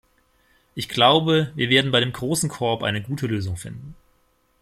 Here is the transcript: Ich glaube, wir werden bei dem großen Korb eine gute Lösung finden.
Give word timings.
Ich 0.73 0.89
glaube, 0.89 1.51
wir 1.53 1.69
werden 1.69 1.91
bei 1.91 1.99
dem 1.99 2.11
großen 2.11 2.49
Korb 2.49 2.81
eine 2.81 3.03
gute 3.03 3.27
Lösung 3.27 3.55
finden. 3.55 3.93